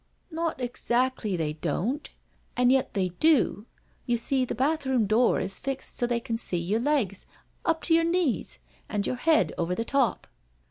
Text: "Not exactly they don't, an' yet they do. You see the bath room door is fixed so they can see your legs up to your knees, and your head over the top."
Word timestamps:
"Not 0.31 0.59
exactly 0.59 1.37
they 1.37 1.53
don't, 1.53 2.09
an' 2.57 2.71
yet 2.71 2.95
they 2.95 3.09
do. 3.19 3.67
You 4.07 4.17
see 4.17 4.43
the 4.45 4.55
bath 4.55 4.83
room 4.87 5.05
door 5.05 5.39
is 5.39 5.59
fixed 5.59 5.95
so 5.95 6.07
they 6.07 6.19
can 6.19 6.37
see 6.39 6.57
your 6.57 6.79
legs 6.79 7.27
up 7.65 7.83
to 7.83 7.93
your 7.93 8.03
knees, 8.03 8.57
and 8.89 9.05
your 9.05 9.17
head 9.17 9.53
over 9.59 9.75
the 9.75 9.85
top." 9.85 10.25